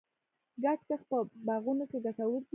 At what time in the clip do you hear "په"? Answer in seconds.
1.09-1.17